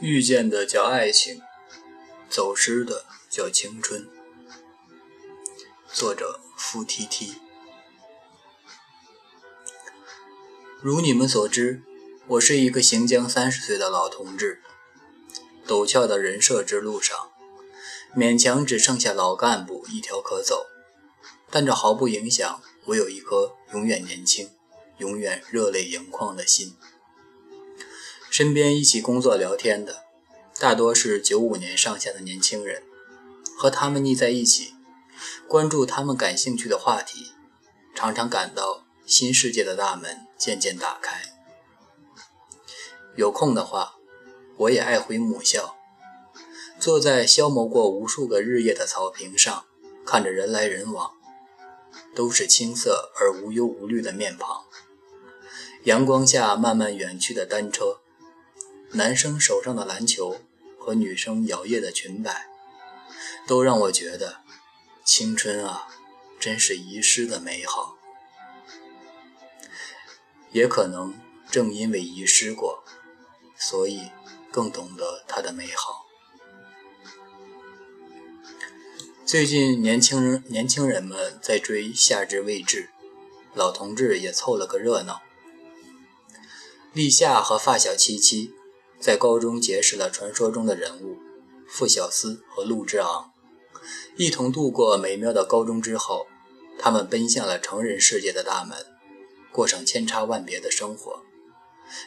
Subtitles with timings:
[0.00, 1.42] 遇见的叫爱情，
[2.30, 4.08] 走失的叫青春。
[5.92, 7.34] 作者：付 T T。
[10.80, 11.82] 如你们所知，
[12.28, 14.62] 我是一个行将三十岁的老同志。
[15.66, 17.30] 陡峭的人设之路上，
[18.16, 20.64] 勉强只剩下老干部一条可走，
[21.50, 24.48] 但这毫不影响我有一颗永远年轻、
[24.96, 26.74] 永远热泪盈眶的心。
[28.30, 30.04] 身边一起工作聊天的，
[30.60, 32.84] 大多是九五年上下的年轻人，
[33.58, 34.74] 和他们腻在一起，
[35.48, 37.32] 关注他们感兴趣的话题，
[37.92, 41.22] 常常感到新世界的大门渐渐打开。
[43.16, 43.96] 有空的话，
[44.58, 45.74] 我也爱回母校，
[46.78, 49.64] 坐在消磨过无数个日夜的草坪上，
[50.06, 51.10] 看着人来人往，
[52.14, 54.62] 都是青涩而无忧无虑的面庞，
[55.82, 57.99] 阳光下慢慢远去的单车。
[58.92, 60.40] 男生手上的篮球
[60.78, 62.48] 和女生摇曳的裙摆，
[63.46, 64.40] 都让我觉得
[65.04, 65.86] 青春啊，
[66.40, 67.96] 真是遗失的美好。
[70.50, 71.14] 也可能
[71.48, 72.82] 正因为遗失过，
[73.56, 74.10] 所以
[74.50, 76.06] 更懂得它的美好。
[79.24, 82.84] 最近年轻人年轻人们在追《夏至未至》，
[83.54, 85.22] 老同志也凑了个热闹。
[86.92, 88.52] 立夏和发小七七。
[89.00, 91.16] 在高中结识了传说中的人物
[91.66, 93.32] 傅小司和陆之昂，
[94.16, 96.26] 一同度过美妙的高中之后，
[96.78, 98.76] 他们奔向了成人世界的大门，
[99.50, 101.22] 过上千差万别的生活，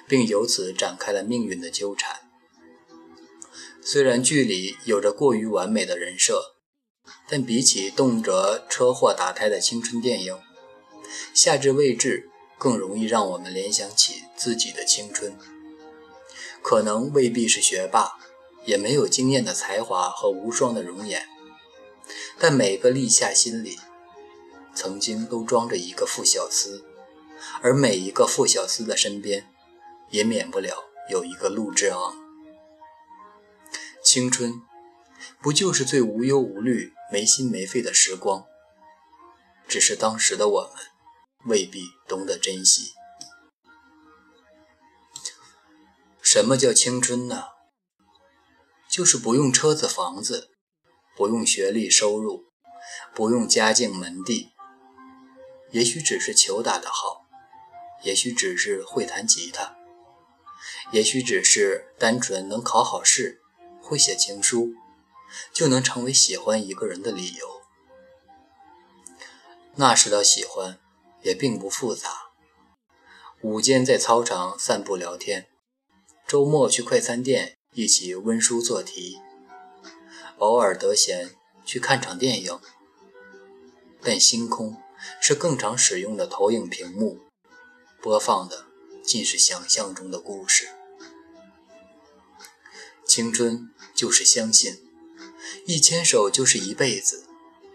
[0.08, 2.20] 并由此展开了命运的纠缠。
[3.82, 6.56] 虽然剧里有着过于完美的人设，
[7.28, 10.36] 但比起动辄车祸打胎的青春电影，
[11.34, 15.36] 《夏至未至》更容易让我们联想起自己的青春。
[16.64, 18.14] 可能未必是学霸，
[18.66, 21.28] 也没有惊艳的才华和无双的容颜，
[22.40, 23.78] 但每个立夏心里，
[24.74, 26.86] 曾经都装着一个傅小司，
[27.62, 29.54] 而每一个傅小司的身边，
[30.10, 32.16] 也免不了有一个陆之昂。
[34.02, 34.62] 青春，
[35.42, 38.46] 不就是最无忧无虑、没心没肺的时光？
[39.68, 40.84] 只是当时的我们，
[41.46, 42.94] 未必懂得珍惜。
[46.24, 47.50] 什么叫青春呢？
[48.90, 50.52] 就是不用车子房子，
[51.18, 52.46] 不用学历收入，
[53.14, 54.54] 不用家境门第，
[55.72, 57.26] 也许只是球打得好，
[58.04, 59.76] 也许只是会弹吉他，
[60.92, 63.42] 也许只是单纯能考好试，
[63.82, 64.72] 会写情书，
[65.52, 67.62] 就能成为喜欢一个人的理由。
[69.76, 70.80] 那时的喜欢
[71.22, 72.32] 也并不复杂，
[73.42, 75.50] 午间在操场散步聊天。
[76.28, 79.20] 周末去快餐店一起温书做题，
[80.40, 82.60] 偶尔得闲去看场电影。
[84.02, 84.78] 但星空
[85.22, 87.20] 是更常使用的投影屏幕，
[88.02, 88.66] 播放的
[89.04, 90.70] 尽是想象中的故事。
[93.06, 94.84] 青春就是相信，
[95.66, 97.26] 一牵手就是一辈子，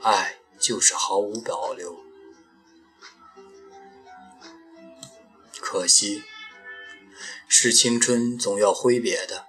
[0.02, 2.00] 爱就是毫无保留。
[5.60, 6.24] 可惜。
[7.50, 9.46] 是青春总要挥别的，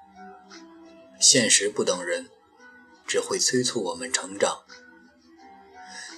[1.19, 2.29] 现实不等人，
[3.05, 4.61] 只会催促我们成长。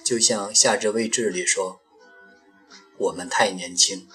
[0.04, 1.80] 就像《夏至未至》里说
[2.96, 4.08] ：“我们太年轻，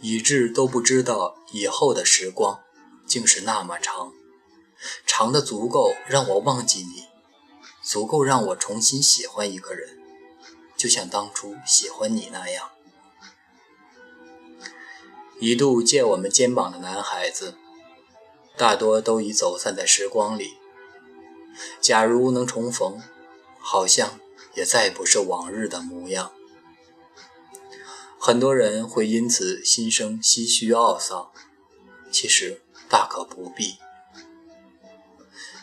[0.00, 2.64] 以致都不知道以后的时光
[3.06, 4.12] 竟是那么长，
[5.06, 7.04] 长的足够让我忘记你，
[7.80, 9.98] 足够让我重新喜欢一个人，
[10.76, 12.72] 就像当初喜欢你那样。”
[15.40, 17.54] 一度借我们肩膀的男孩子，
[18.56, 20.54] 大多都已走散在时光里。
[21.80, 23.00] 假如能重逢，
[23.58, 24.18] 好像
[24.54, 26.32] 也再不是往日的模样。
[28.18, 31.30] 很多人会因此心生唏嘘懊丧，
[32.10, 33.76] 其实大可不必。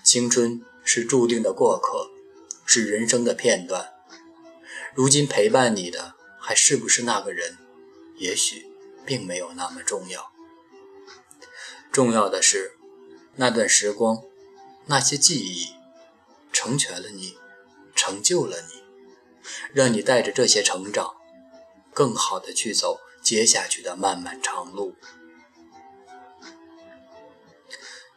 [0.04, 2.12] 青春是注定的过客，
[2.66, 3.92] 是人生的片段。
[4.94, 7.58] 如今陪伴你的还是不是那个人？
[8.18, 8.68] 也许。
[9.06, 10.32] 并没有那么重要，
[11.92, 12.76] 重要的是
[13.36, 14.24] 那段时光，
[14.88, 15.76] 那些记忆，
[16.52, 17.38] 成全了你，
[17.96, 18.84] 成就了你，
[19.72, 21.16] 让你带着这些成长，
[21.94, 24.96] 更好的去走接下去的漫漫长路。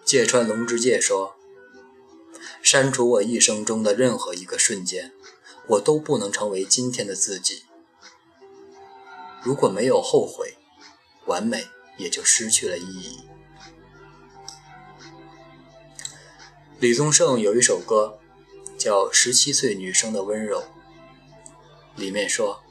[0.04, 1.36] 芥川龙之介说
[2.62, 5.12] ：“删除我一生中的任何一个瞬间，
[5.66, 7.64] 我都不能成为今天的自己。
[9.42, 10.54] 如果没有后悔。”
[11.28, 13.20] 完美也就失去了意义。
[16.80, 18.18] 李宗盛有一首歌
[18.76, 20.60] 叫《十七岁女生的温柔》，
[21.94, 22.62] 里面说：“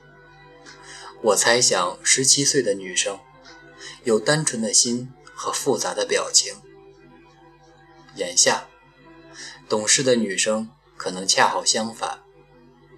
[1.22, 3.20] 我猜想，十七岁的女生
[4.04, 6.56] 有单纯的心和复杂的表情。
[8.16, 8.68] 眼下，
[9.70, 12.22] 懂事的女生可能恰好相反，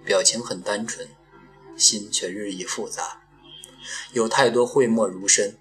[0.04, 1.08] 表情很单纯，
[1.76, 3.19] 心却日益复杂，
[4.12, 5.56] 有太多讳莫如深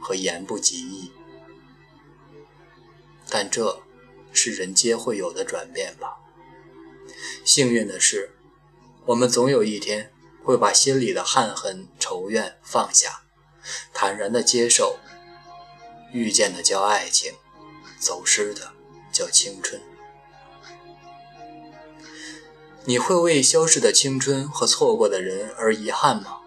[0.00, 1.12] 和言不及义。
[3.28, 3.80] 但这……”
[4.34, 6.16] 是人皆会有的转变吧。
[7.44, 8.34] 幸运的是，
[9.04, 10.10] 我们总有一天
[10.42, 13.24] 会把心里的憾恨、仇怨放下，
[13.92, 14.98] 坦然地接受。
[16.14, 17.34] 遇见的叫爱情，
[17.98, 18.72] 走失的
[19.12, 19.78] 叫青春。
[22.86, 26.38] 你会为消逝的青春和错过的人而遗憾吗？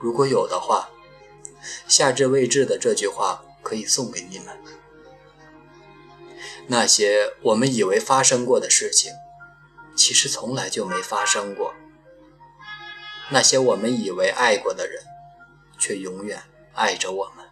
[0.00, 0.90] 如果有的话，
[1.86, 4.56] 夏至未至的这句话可以送给你们。
[6.68, 9.12] 那些我们以为发生过的事情，
[9.96, 11.74] 其实从来就没发生过。
[13.30, 15.02] 那些我们以为爱过的人，
[15.78, 16.42] 却永远
[16.74, 17.47] 爱着我们。